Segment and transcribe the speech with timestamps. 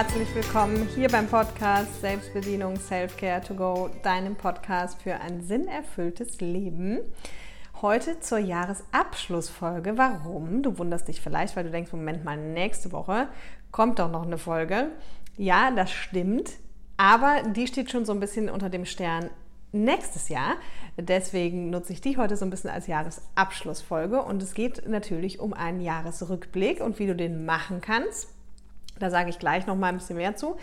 [0.00, 7.00] herzlich willkommen hier beim Podcast Selbstbedienung Self-Care to Go, deinem Podcast für ein sinnerfülltes Leben.
[7.82, 9.98] Heute zur Jahresabschlussfolge.
[9.98, 10.62] Warum?
[10.62, 13.28] Du wunderst dich vielleicht, weil du denkst, Moment mal, nächste Woche
[13.72, 14.88] kommt doch noch eine Folge.
[15.36, 16.52] Ja, das stimmt,
[16.96, 19.28] aber die steht schon so ein bisschen unter dem Stern
[19.70, 20.54] nächstes Jahr.
[20.96, 25.52] Deswegen nutze ich die heute so ein bisschen als Jahresabschlussfolge und es geht natürlich um
[25.52, 28.28] einen Jahresrückblick und wie du den machen kannst.
[29.00, 30.56] Da sage ich gleich noch mal ein bisschen mehr zu.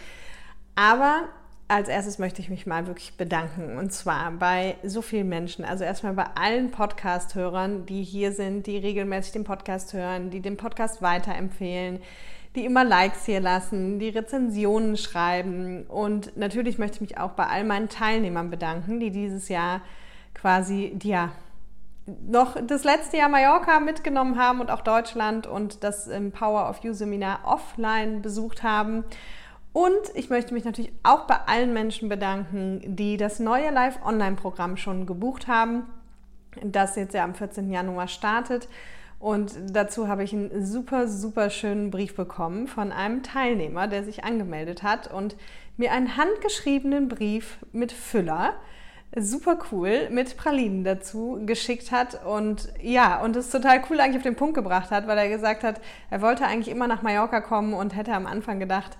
[0.75, 1.23] Aber
[1.67, 5.65] als erstes möchte ich mich mal wirklich bedanken und zwar bei so vielen Menschen.
[5.65, 10.55] Also erstmal bei allen Podcast-Hörern, die hier sind, die regelmäßig den Podcast hören, die den
[10.55, 11.99] Podcast weiterempfehlen,
[12.55, 15.83] die immer Likes hier lassen, die Rezensionen schreiben.
[15.87, 19.81] Und natürlich möchte ich mich auch bei all meinen Teilnehmern bedanken, die dieses Jahr
[20.33, 21.31] quasi, ja,
[22.07, 26.93] noch das letzte Jahr Mallorca mitgenommen haben und auch Deutschland und das Power of You
[26.93, 29.03] Seminar offline besucht haben.
[29.73, 35.05] Und ich möchte mich natürlich auch bei allen Menschen bedanken, die das neue Live-Online-Programm schon
[35.05, 35.83] gebucht haben,
[36.63, 37.71] das jetzt ja am 14.
[37.71, 38.69] Januar startet.
[39.19, 44.23] Und dazu habe ich einen super, super schönen Brief bekommen von einem Teilnehmer, der sich
[44.23, 45.35] angemeldet hat und
[45.75, 48.53] mir einen handgeschriebenen Brief mit Füller
[49.19, 54.23] super cool mit Pralinen dazu geschickt hat und ja, und es total cool eigentlich auf
[54.23, 57.73] den Punkt gebracht hat, weil er gesagt hat, er wollte eigentlich immer nach Mallorca kommen
[57.73, 58.97] und hätte am Anfang gedacht,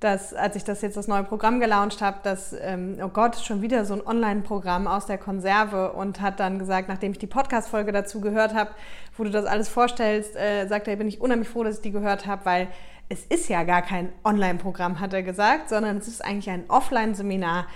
[0.00, 3.62] dass als ich das jetzt das neue Programm gelauncht habe, dass, ähm, oh Gott, schon
[3.62, 7.92] wieder so ein Online-Programm aus der Konserve und hat dann gesagt, nachdem ich die Podcast-Folge
[7.92, 8.70] dazu gehört habe,
[9.16, 11.92] wo du das alles vorstellst, äh, sagt er, bin ich unheimlich froh, dass ich die
[11.92, 12.68] gehört habe, weil
[13.08, 17.66] es ist ja gar kein Online-Programm, hat er gesagt, sondern es ist eigentlich ein Offline-Seminar,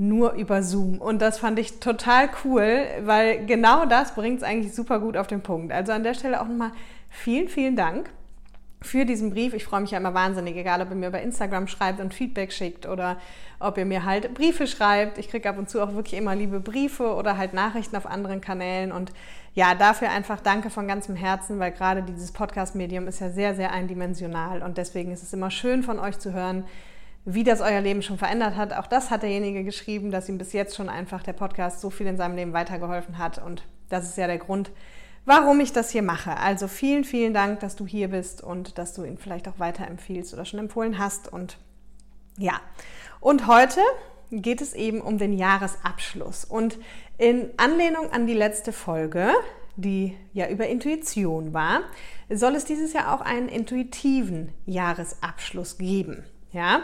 [0.00, 0.98] nur über Zoom.
[0.98, 5.26] Und das fand ich total cool, weil genau das bringt es eigentlich super gut auf
[5.26, 5.72] den Punkt.
[5.72, 6.72] Also an der Stelle auch nochmal
[7.10, 8.10] vielen, vielen Dank
[8.80, 9.52] für diesen Brief.
[9.52, 12.50] Ich freue mich ja immer wahnsinnig, egal ob ihr mir bei Instagram schreibt und Feedback
[12.50, 13.18] schickt oder
[13.58, 15.18] ob ihr mir halt Briefe schreibt.
[15.18, 18.40] Ich kriege ab und zu auch wirklich immer liebe Briefe oder halt Nachrichten auf anderen
[18.40, 18.92] Kanälen.
[18.92, 19.12] Und
[19.52, 23.72] ja, dafür einfach danke von ganzem Herzen, weil gerade dieses Podcast-Medium ist ja sehr, sehr
[23.72, 24.62] eindimensional.
[24.62, 26.64] Und deswegen ist es immer schön von euch zu hören,
[27.24, 28.72] wie das euer Leben schon verändert hat.
[28.72, 32.06] Auch das hat derjenige geschrieben, dass ihm bis jetzt schon einfach der Podcast so viel
[32.06, 33.38] in seinem Leben weitergeholfen hat.
[33.44, 34.70] Und das ist ja der Grund,
[35.24, 36.36] warum ich das hier mache.
[36.36, 40.32] Also vielen, vielen Dank, dass du hier bist und dass du ihn vielleicht auch weiterempfiehlst
[40.32, 41.30] oder schon empfohlen hast.
[41.32, 41.58] Und
[42.38, 42.60] ja,
[43.20, 43.80] und heute
[44.30, 46.44] geht es eben um den Jahresabschluss.
[46.44, 46.78] Und
[47.18, 49.32] in Anlehnung an die letzte Folge,
[49.76, 51.82] die ja über Intuition war,
[52.30, 56.24] soll es dieses Jahr auch einen intuitiven Jahresabschluss geben.
[56.52, 56.82] Ja?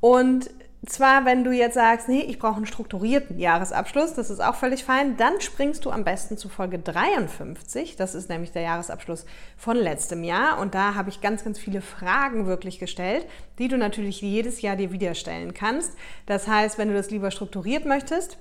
[0.00, 0.50] Und
[0.86, 4.84] zwar, wenn du jetzt sagst, nee, ich brauche einen strukturierten Jahresabschluss, das ist auch völlig
[4.84, 7.96] fein, dann springst du am besten zu Folge 53.
[7.96, 9.24] Das ist nämlich der Jahresabschluss
[9.56, 10.58] von letztem Jahr.
[10.58, 13.26] Und da habe ich ganz, ganz viele Fragen wirklich gestellt,
[13.58, 15.92] die du natürlich jedes Jahr dir wieder stellen kannst.
[16.26, 18.38] Das heißt, wenn du das lieber strukturiert möchtest,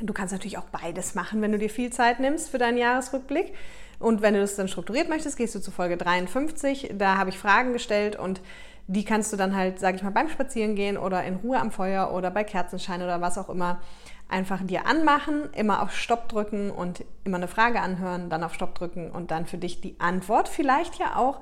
[0.00, 3.54] du kannst natürlich auch beides machen, wenn du dir viel Zeit nimmst für deinen Jahresrückblick.
[3.98, 6.92] Und wenn du das dann strukturiert möchtest, gehst du zu Folge 53.
[6.98, 8.40] Da habe ich Fragen gestellt und
[8.88, 12.12] die kannst du dann halt, sage ich mal, beim Spazierengehen oder in Ruhe am Feuer
[12.12, 13.80] oder bei Kerzenschein oder was auch immer
[14.28, 18.74] einfach dir anmachen, immer auf Stopp drücken und immer eine Frage anhören, dann auf Stopp
[18.74, 21.40] drücken und dann für dich die Antwort vielleicht ja auch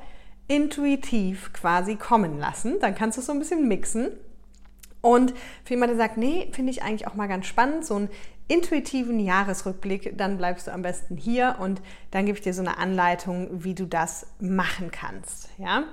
[0.49, 2.79] intuitiv quasi kommen lassen.
[2.81, 4.11] Dann kannst du es so ein bisschen mixen.
[5.01, 5.35] Und
[5.65, 8.09] für jemanden, der sagt, nee, finde ich eigentlich auch mal ganz spannend, so einen
[8.49, 11.81] intuitiven Jahresrückblick, dann bleibst du am besten hier und
[12.11, 15.51] dann gebe ich dir so eine Anleitung, wie du das machen kannst.
[15.59, 15.85] Ja?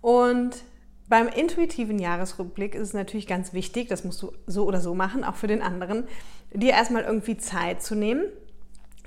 [0.00, 0.62] Und
[1.08, 5.24] beim intuitiven Jahresrückblick ist es natürlich ganz wichtig, das musst du so oder so machen,
[5.24, 6.04] auch für den anderen,
[6.52, 8.24] dir erstmal irgendwie Zeit zu nehmen,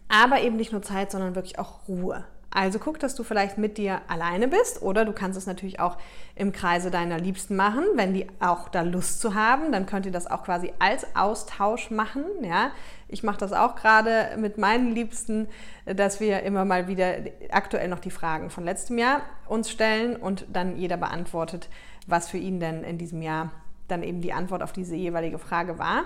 [0.07, 2.25] aber eben nicht nur Zeit, sondern wirklich auch Ruhe.
[2.51, 5.97] Also guck, dass du vielleicht mit dir alleine bist oder du kannst es natürlich auch
[6.35, 10.11] im Kreise deiner Liebsten machen, wenn die auch da Lust zu haben, dann könnt ihr
[10.11, 12.23] das auch quasi als Austausch machen.
[12.41, 12.71] Ja,
[13.07, 15.47] ich mache das auch gerade mit meinen Liebsten,
[15.85, 17.17] dass wir immer mal wieder
[17.51, 21.69] aktuell noch die Fragen von letztem Jahr uns stellen und dann jeder beantwortet,
[22.07, 23.51] was für ihn denn in diesem Jahr
[23.87, 26.03] dann eben die Antwort auf diese jeweilige Frage war.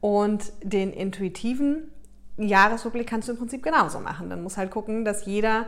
[0.00, 1.90] Und den intuitiven
[2.48, 4.30] Jahresrückblick kannst du im Prinzip genauso machen.
[4.30, 5.66] Dann muss halt gucken, dass jeder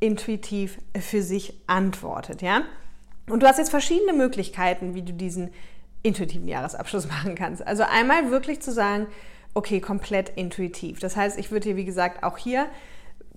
[0.00, 2.62] intuitiv für sich antwortet, ja?
[3.28, 5.50] Und du hast jetzt verschiedene Möglichkeiten, wie du diesen
[6.02, 7.66] intuitiven Jahresabschluss machen kannst.
[7.66, 9.06] Also einmal wirklich zu sagen,
[9.54, 10.98] okay, komplett intuitiv.
[10.98, 12.66] Das heißt, ich würde dir, wie gesagt, auch hier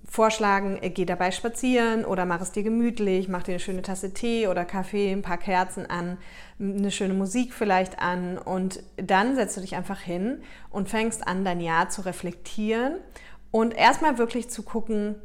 [0.08, 4.14] vorschlagen, äh, geh dabei spazieren oder mach es dir gemütlich, mach dir eine schöne Tasse
[4.14, 6.18] Tee oder Kaffee, ein paar Kerzen an,
[6.58, 11.44] eine schöne Musik vielleicht an und dann setzt du dich einfach hin und fängst an,
[11.44, 12.96] dein Jahr zu reflektieren
[13.50, 15.16] und erstmal wirklich zu gucken,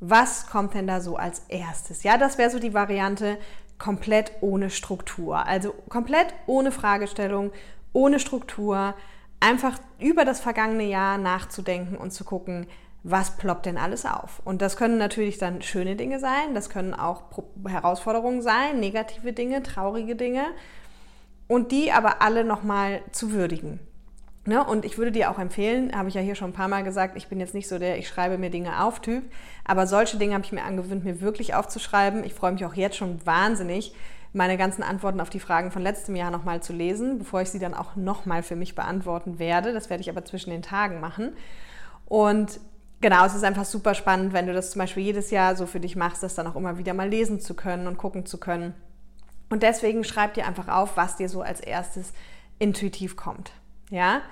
[0.00, 2.02] was kommt denn da so als erstes?
[2.02, 3.38] Ja, das wäre so die Variante
[3.78, 5.46] komplett ohne Struktur.
[5.46, 7.52] Also komplett ohne Fragestellung,
[7.92, 8.94] ohne Struktur,
[9.40, 12.66] einfach über das vergangene Jahr nachzudenken und zu gucken,
[13.08, 14.42] was ploppt denn alles auf?
[14.44, 17.22] Und das können natürlich dann schöne Dinge sein, das können auch
[17.66, 20.44] Herausforderungen sein, negative Dinge, traurige Dinge
[21.46, 23.78] und die aber alle nochmal zu würdigen.
[24.44, 24.64] Ne?
[24.64, 27.16] Und ich würde dir auch empfehlen, habe ich ja hier schon ein paar Mal gesagt,
[27.16, 29.22] ich bin jetzt nicht so der, ich schreibe mir Dinge auf Typ,
[29.64, 32.24] aber solche Dinge habe ich mir angewöhnt, mir wirklich aufzuschreiben.
[32.24, 33.94] Ich freue mich auch jetzt schon wahnsinnig,
[34.32, 37.60] meine ganzen Antworten auf die Fragen von letztem Jahr nochmal zu lesen, bevor ich sie
[37.60, 39.72] dann auch nochmal für mich beantworten werde.
[39.72, 41.32] Das werde ich aber zwischen den Tagen machen.
[42.06, 42.60] Und
[43.00, 45.80] genau, es ist einfach super spannend, wenn du das zum Beispiel jedes Jahr so für
[45.80, 48.74] dich machst, das dann auch immer wieder mal lesen zu können und gucken zu können.
[49.48, 52.12] Und deswegen schreib dir einfach auf, was dir so als erstes
[52.58, 53.52] intuitiv kommt.
[53.90, 54.22] Ja,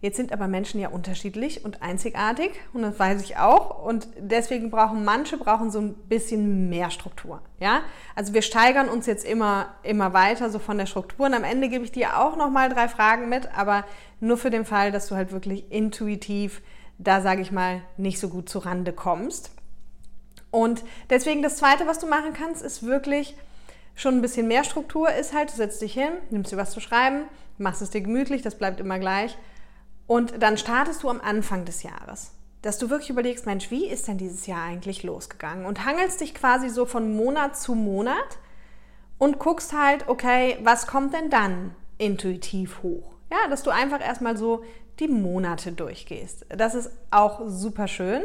[0.00, 4.70] Jetzt sind aber Menschen ja unterschiedlich und einzigartig und das weiß ich auch und deswegen
[4.70, 7.80] brauchen manche brauchen so ein bisschen mehr Struktur, ja?
[8.14, 11.68] Also wir steigern uns jetzt immer immer weiter so von der Struktur und am Ende
[11.68, 13.84] gebe ich dir auch noch mal drei Fragen mit, aber
[14.20, 16.62] nur für den Fall, dass du halt wirklich intuitiv
[16.98, 19.52] da sage ich mal nicht so gut zu Rande kommst.
[20.50, 23.34] Und deswegen das zweite, was du machen kannst, ist wirklich
[23.94, 26.80] schon ein bisschen mehr Struktur ist halt, du setzt dich hin, nimmst dir was zu
[26.80, 27.24] schreiben,
[27.58, 29.36] machst es dir gemütlich, das bleibt immer gleich
[30.06, 34.08] und dann startest du am Anfang des Jahres, dass du wirklich überlegst, Mensch, wie ist
[34.08, 35.66] denn dieses Jahr eigentlich losgegangen?
[35.66, 38.38] Und hangelst dich quasi so von Monat zu Monat
[39.18, 43.12] und guckst halt, okay, was kommt denn dann intuitiv hoch?
[43.30, 44.64] Ja, dass du einfach erstmal so
[45.00, 46.46] die Monate durchgehst.
[46.48, 48.22] Das ist auch super schön.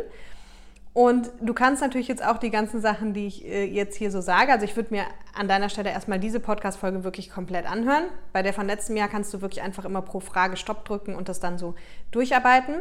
[0.94, 4.22] Und du kannst natürlich jetzt auch die ganzen Sachen, die ich äh, jetzt hier so
[4.22, 8.06] sage, also ich würde mir an deiner Stelle erstmal diese Podcast-Folge wirklich komplett anhören.
[8.32, 11.30] Bei der von letztem Jahr kannst du wirklich einfach immer pro Frage Stopp drücken und
[11.30, 11.74] das dann so
[12.12, 12.76] durcharbeiten.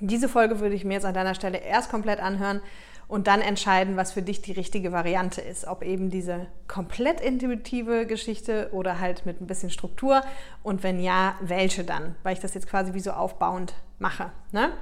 [0.00, 2.62] Diese Folge würde ich mir jetzt an deiner Stelle erst komplett anhören
[3.08, 5.66] und dann entscheiden, was für dich die richtige Variante ist.
[5.66, 10.22] Ob eben diese komplett intuitive Geschichte oder halt mit ein bisschen Struktur
[10.62, 14.32] und wenn ja, welche dann, weil ich das jetzt quasi wie so aufbauend mache.
[14.50, 14.72] Ne?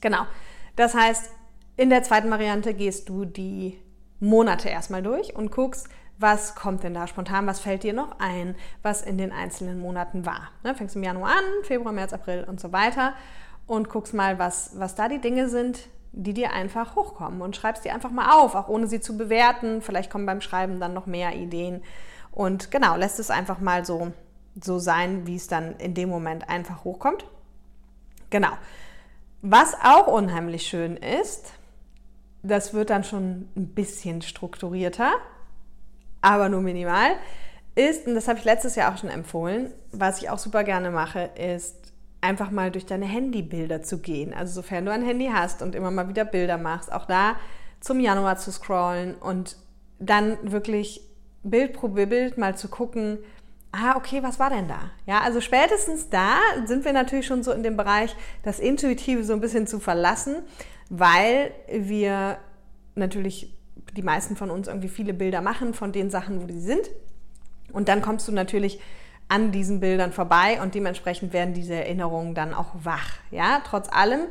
[0.00, 0.26] Genau.
[0.76, 1.30] Das heißt,
[1.76, 3.78] in der zweiten Variante gehst du die
[4.18, 5.88] Monate erstmal durch und guckst,
[6.18, 10.26] was kommt denn da spontan, was fällt dir noch ein, was in den einzelnen Monaten
[10.26, 10.50] war.
[10.62, 13.14] Ne, fängst im Januar an, Februar, März, April und so weiter
[13.66, 17.84] und guckst mal, was, was da die Dinge sind, die dir einfach hochkommen und schreibst
[17.84, 19.80] die einfach mal auf, auch ohne sie zu bewerten.
[19.82, 21.82] Vielleicht kommen beim Schreiben dann noch mehr Ideen
[22.32, 24.12] und genau, lässt es einfach mal so,
[24.60, 27.26] so sein, wie es dann in dem Moment einfach hochkommt.
[28.30, 28.50] Genau.
[29.42, 31.52] Was auch unheimlich schön ist,
[32.42, 35.12] das wird dann schon ein bisschen strukturierter,
[36.20, 37.12] aber nur minimal,
[37.74, 40.90] ist, und das habe ich letztes Jahr auch schon empfohlen, was ich auch super gerne
[40.90, 41.79] mache, ist
[42.20, 44.34] einfach mal durch deine Handybilder zu gehen.
[44.34, 47.36] Also sofern du ein Handy hast und immer mal wieder Bilder machst, auch da
[47.80, 49.56] zum Januar zu scrollen und
[49.98, 51.00] dann wirklich
[51.42, 53.18] Bild pro Bild mal zu gucken,
[53.72, 54.90] ah, okay, was war denn da?
[55.06, 56.36] Ja, also spätestens da
[56.66, 60.36] sind wir natürlich schon so in dem Bereich, das Intuitive so ein bisschen zu verlassen,
[60.90, 62.38] weil wir
[62.94, 63.56] natürlich
[63.96, 66.90] die meisten von uns irgendwie viele Bilder machen von den Sachen, wo die sind.
[67.72, 68.80] Und dann kommst du natürlich
[69.30, 73.12] an diesen Bildern vorbei und dementsprechend werden diese Erinnerungen dann auch wach.
[73.30, 74.22] Ja, trotz allem,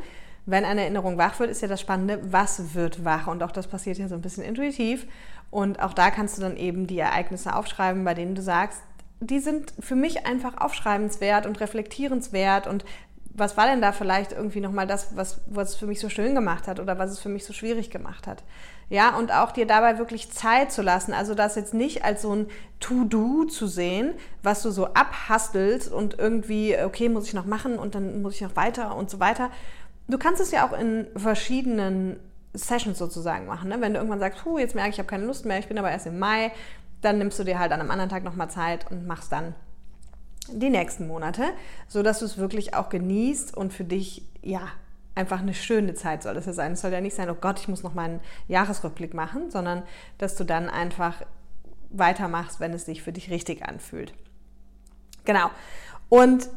[0.45, 3.27] wenn eine Erinnerung wach wird, ist ja das Spannende, was wird wach?
[3.27, 5.07] Und auch das passiert ja so ein bisschen intuitiv.
[5.51, 8.81] Und auch da kannst du dann eben die Ereignisse aufschreiben, bei denen du sagst,
[9.21, 12.83] die sind für mich einfach aufschreibenswert und reflektierenswert und
[13.39, 16.35] was war denn da vielleicht irgendwie nochmal das, was, was es für mich so schön
[16.35, 18.43] gemacht hat oder was es für mich so schwierig gemacht hat?
[18.89, 21.13] Ja, und auch dir dabei wirklich Zeit zu lassen.
[21.13, 22.47] Also das jetzt nicht als so ein
[22.79, 27.95] To-Do zu sehen, was du so abhastelst und irgendwie, okay, muss ich noch machen und
[27.95, 29.51] dann muss ich noch weiter und so weiter.
[30.07, 32.19] Du kannst es ja auch in verschiedenen
[32.53, 33.69] Sessions sozusagen machen.
[33.69, 33.79] Ne?
[33.79, 35.91] Wenn du irgendwann sagst, jetzt merke ich, ich habe keine Lust mehr, ich bin aber
[35.91, 36.51] erst im Mai,
[37.01, 39.53] dann nimmst du dir halt an einem anderen Tag nochmal Zeit und machst dann
[40.53, 41.43] die nächsten Monate,
[41.87, 44.61] so dass du es wirklich auch genießt und für dich ja
[45.15, 46.73] einfach eine schöne Zeit soll es ja sein.
[46.73, 49.83] Es soll ja nicht sein, oh Gott, ich muss noch meinen Jahresrückblick machen, sondern
[50.17, 51.21] dass du dann einfach
[51.89, 54.13] weitermachst, wenn es sich für dich richtig anfühlt.
[55.25, 55.49] Genau.
[56.07, 56.49] Und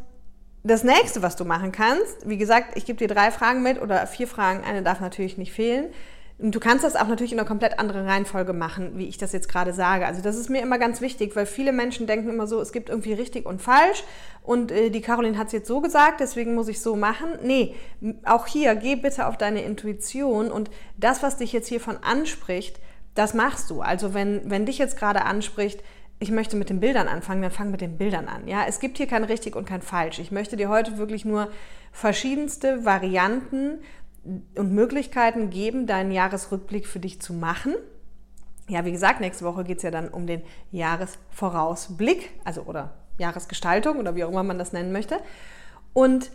[0.62, 4.06] das nächste, was du machen kannst, wie gesagt, ich gebe dir drei Fragen mit oder
[4.06, 5.86] vier Fragen, eine darf natürlich nicht fehlen.
[6.42, 9.32] Und du kannst das auch natürlich in einer komplett anderen Reihenfolge machen, wie ich das
[9.32, 10.06] jetzt gerade sage.
[10.06, 12.88] Also das ist mir immer ganz wichtig, weil viele Menschen denken immer so, es gibt
[12.88, 14.02] irgendwie richtig und falsch
[14.42, 17.38] und äh, die Caroline hat es jetzt so gesagt, deswegen muss ich so machen.
[17.44, 17.76] Nee,
[18.24, 22.80] auch hier, geh bitte auf deine Intuition und das, was dich jetzt hiervon anspricht,
[23.14, 23.80] das machst du.
[23.80, 25.80] Also wenn, wenn dich jetzt gerade anspricht,
[26.18, 28.48] ich möchte mit den Bildern anfangen, dann fang mit den Bildern an.
[28.48, 30.18] Ja, es gibt hier kein richtig und kein falsch.
[30.18, 31.48] Ich möchte dir heute wirklich nur
[31.92, 33.78] verschiedenste Varianten
[34.24, 37.74] und Möglichkeiten geben, deinen Jahresrückblick für dich zu machen.
[38.68, 43.98] ja, wie gesagt, nächste Woche geht es ja dann um den Jahresvorausblick, also oder Jahresgestaltung
[43.98, 45.18] oder wie auch immer man das nennen möchte.
[45.92, 46.30] Und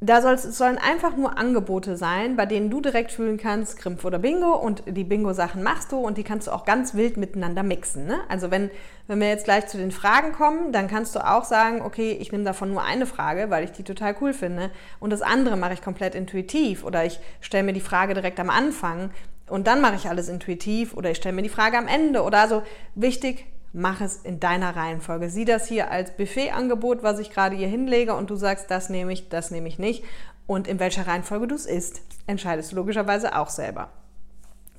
[0.00, 4.04] da soll, es sollen einfach nur Angebote sein, bei denen du direkt fühlen kannst, Grimpf
[4.04, 7.64] oder Bingo und die Bingo-Sachen machst du und die kannst du auch ganz wild miteinander
[7.64, 8.06] mixen.
[8.06, 8.20] Ne?
[8.28, 8.70] Also wenn,
[9.08, 12.30] wenn wir jetzt gleich zu den Fragen kommen, dann kannst du auch sagen, okay, ich
[12.30, 15.74] nehme davon nur eine Frage, weil ich die total cool finde und das andere mache
[15.74, 19.10] ich komplett intuitiv oder ich stelle mir die Frage direkt am Anfang
[19.48, 22.46] und dann mache ich alles intuitiv oder ich stelle mir die Frage am Ende oder
[22.46, 22.62] so.
[22.94, 25.28] Wichtig, mach es in deiner Reihenfolge.
[25.30, 29.12] Sieh das hier als Buffetangebot, was ich gerade hier hinlege und du sagst, das nehme
[29.12, 30.04] ich, das nehme ich nicht.
[30.46, 33.90] Und in welcher Reihenfolge du es isst, entscheidest du logischerweise auch selber.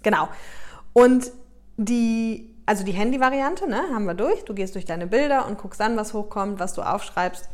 [0.02, 0.30] Genau.
[0.94, 1.32] Und
[1.78, 4.44] die, also die Handy-Variante, ne, haben wir durch.
[4.46, 7.50] Du gehst durch deine Bilder und guckst dann, was hochkommt, was du aufschreibst.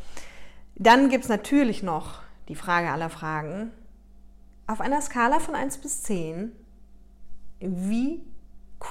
[0.75, 3.71] Dann gibt es natürlich noch die Frage aller Fragen.
[4.67, 6.51] Auf einer Skala von 1 bis 10,
[7.59, 8.21] wie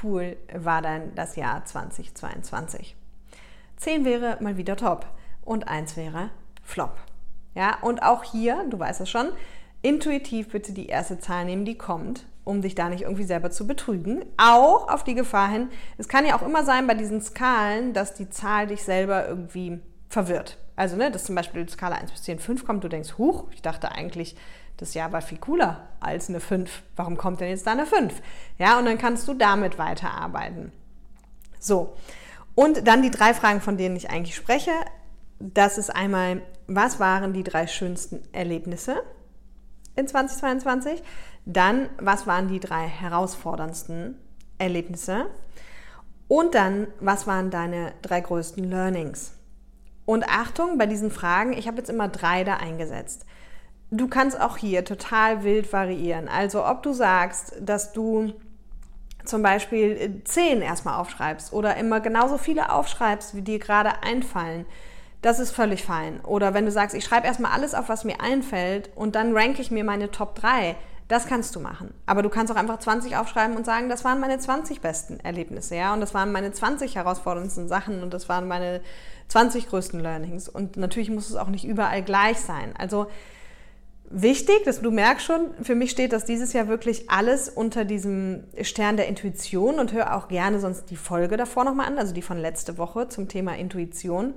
[0.02, 2.96] cool war dann das Jahr 2022.
[3.76, 5.06] 10 wäre mal wieder top
[5.42, 6.30] und 1 wäre
[6.62, 6.96] flop.
[7.54, 9.28] Ja, und auch hier, du weißt es schon,
[9.82, 13.66] intuitiv bitte die erste Zahl nehmen, die kommt, um dich da nicht irgendwie selber zu
[13.66, 14.24] betrügen.
[14.36, 18.14] Auch auf die Gefahr hin, es kann ja auch immer sein bei diesen Skalen, dass
[18.14, 20.58] die Zahl dich selber irgendwie verwirrt.
[20.76, 23.44] Also, ne, dass zum Beispiel die Skala 1 bis 10, 5 kommt, du denkst, huch,
[23.52, 24.36] ich dachte eigentlich,
[24.76, 26.82] das Jahr war viel cooler als eine 5.
[26.96, 28.20] Warum kommt denn jetzt da eine 5?
[28.58, 30.72] Ja, und dann kannst du damit weiterarbeiten.
[31.58, 31.96] So.
[32.54, 34.72] Und dann die drei Fragen, von denen ich eigentlich spreche.
[35.40, 39.02] Das ist einmal, was waren die drei schönsten Erlebnisse
[39.96, 41.02] in 2022?
[41.46, 44.16] Dann, was waren die drei herausforderndsten
[44.58, 45.26] Erlebnisse?
[46.28, 49.34] Und dann, was waren deine drei größten Learnings?
[50.06, 53.26] Und Achtung bei diesen Fragen, ich habe jetzt immer drei da eingesetzt.
[53.90, 56.28] Du kannst auch hier total wild variieren.
[56.28, 58.32] Also ob du sagst, dass du
[59.24, 64.66] zum Beispiel zehn erstmal aufschreibst oder immer genauso viele aufschreibst, wie dir gerade einfallen,
[65.22, 66.20] das ist völlig fein.
[66.20, 69.62] Oder wenn du sagst, ich schreibe erstmal alles auf, was mir einfällt und dann ranke
[69.62, 70.76] ich mir meine Top 3,
[71.08, 71.94] das kannst du machen.
[72.06, 75.76] Aber du kannst auch einfach 20 aufschreiben und sagen, das waren meine 20 besten Erlebnisse,
[75.76, 78.82] ja, und das waren meine 20 herausforderndsten Sachen und das waren meine
[79.28, 80.48] 20 größten Learnings.
[80.48, 82.74] Und natürlich muss es auch nicht überall gleich sein.
[82.76, 83.06] Also
[84.14, 88.44] wichtig, dass du merkst schon, für mich steht das dieses Jahr wirklich alles unter diesem
[88.62, 92.22] Stern der Intuition und hör auch gerne sonst die Folge davor nochmal an, also die
[92.22, 94.34] von letzte Woche zum Thema Intuition.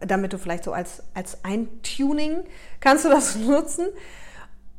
[0.00, 2.44] Damit du vielleicht so als, als Eintuning
[2.80, 3.86] kannst du das nutzen,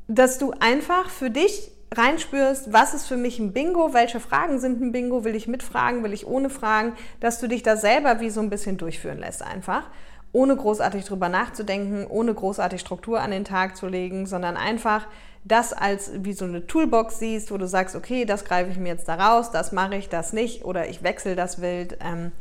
[0.07, 4.81] dass du einfach für dich reinspürst, was ist für mich ein Bingo, welche Fragen sind
[4.81, 8.21] ein Bingo, will ich mit Fragen, will ich ohne Fragen, dass du dich da selber
[8.21, 9.89] wie so ein bisschen durchführen lässt einfach
[10.33, 15.07] ohne großartig drüber nachzudenken, ohne großartig Struktur an den Tag zu legen, sondern einfach
[15.43, 18.89] das als wie so eine Toolbox siehst, wo du sagst, okay, das greife ich mir
[18.89, 21.97] jetzt da raus, das mache ich, das nicht, oder ich wechsle das wild.
[22.00, 22.31] Ähm,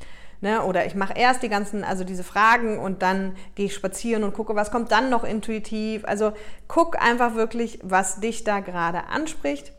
[0.40, 0.62] Ne?
[0.62, 4.32] Oder ich mache erst die ganzen, also diese Fragen und dann gehe ich spazieren und
[4.32, 6.04] gucke, was kommt dann noch intuitiv.
[6.06, 6.32] Also
[6.66, 9.72] guck einfach wirklich, was dich da gerade anspricht,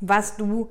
[0.00, 0.70] was du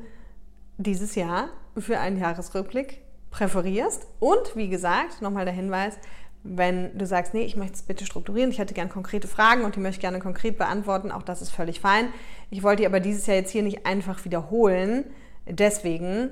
[0.78, 3.02] dieses Jahr für einen Jahresrückblick
[3.32, 4.06] präferierst.
[4.20, 5.98] Und wie gesagt, nochmal der Hinweis,
[6.44, 9.76] wenn du sagst, nee, ich möchte es bitte strukturieren, ich hätte gerne konkrete Fragen und
[9.76, 12.08] die möchte ich gerne konkret beantworten, auch das ist völlig fein.
[12.50, 15.06] Ich wollte die aber dieses Jahr jetzt hier nicht einfach wiederholen.
[15.46, 16.30] Deswegen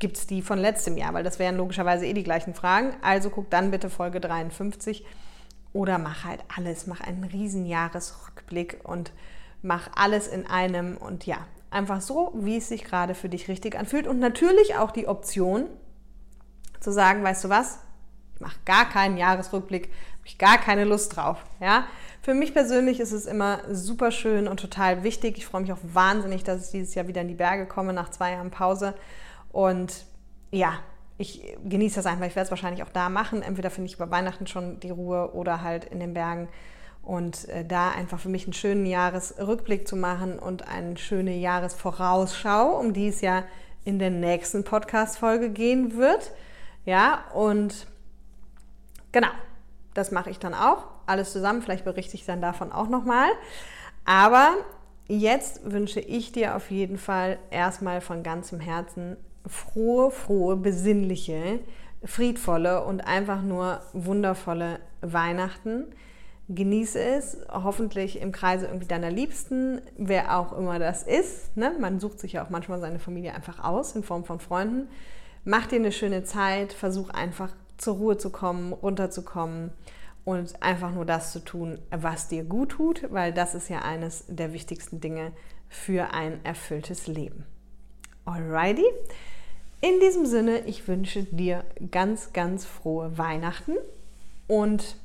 [0.00, 2.94] gibt es die von letztem Jahr, weil das wären logischerweise eh die gleichen Fragen.
[3.00, 5.04] Also guck dann bitte Folge 53
[5.72, 9.12] oder mach halt alles, mach einen riesen Jahresrückblick und
[9.62, 11.38] mach alles in einem und ja,
[11.70, 15.66] einfach so, wie es sich gerade für dich richtig anfühlt und natürlich auch die Option
[16.80, 17.78] zu sagen, weißt du was,
[18.34, 21.44] ich mache gar keinen Jahresrückblick, habe ich gar keine Lust drauf.
[21.60, 21.84] Ja?
[22.22, 25.36] Für mich persönlich ist es immer super schön und total wichtig.
[25.36, 28.10] Ich freue mich auch wahnsinnig, dass ich dieses Jahr wieder in die Berge komme nach
[28.10, 28.94] zwei Jahren Pause.
[29.52, 30.06] Und
[30.50, 30.78] ja,
[31.18, 32.26] ich genieße das einfach.
[32.26, 33.42] Ich werde es wahrscheinlich auch da machen.
[33.42, 36.48] Entweder finde ich über Weihnachten schon die Ruhe oder halt in den Bergen.
[37.02, 42.78] Und äh, da einfach für mich einen schönen Jahresrückblick zu machen und eine schöne Jahresvorausschau,
[42.78, 43.44] um die es ja
[43.84, 46.32] in der nächsten Podcast-Folge gehen wird.
[46.86, 47.86] Ja, und
[49.14, 49.28] Genau,
[49.94, 50.88] das mache ich dann auch.
[51.06, 53.28] Alles zusammen, vielleicht berichte ich dann davon auch nochmal.
[54.04, 54.54] Aber
[55.06, 59.16] jetzt wünsche ich dir auf jeden Fall erstmal von ganzem Herzen
[59.46, 61.60] frohe, frohe, besinnliche,
[62.04, 65.84] friedvolle und einfach nur wundervolle Weihnachten.
[66.48, 71.56] Genieße es, hoffentlich im Kreise irgendwie deiner Liebsten, wer auch immer das ist.
[71.56, 71.72] Ne?
[71.78, 74.88] Man sucht sich ja auch manchmal seine Familie einfach aus in Form von Freunden.
[75.44, 79.70] Mach dir eine schöne Zeit, versuch einfach zur Ruhe zu kommen, runterzukommen
[80.24, 84.24] und einfach nur das zu tun, was dir gut tut, weil das ist ja eines
[84.28, 85.32] der wichtigsten Dinge
[85.68, 87.44] für ein erfülltes Leben.
[88.24, 88.86] Alrighty.
[89.80, 93.76] In diesem Sinne, ich wünsche dir ganz, ganz frohe Weihnachten
[94.46, 94.96] und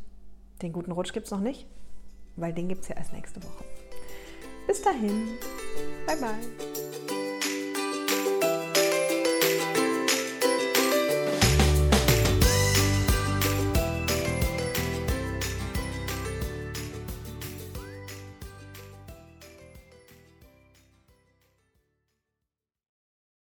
[0.62, 1.66] den guten Rutsch gibt es noch nicht,
[2.38, 3.66] weil den gibt es ja erst nächste Woche.
[4.68, 5.28] Bis dahin.
[6.06, 6.69] Bye bye.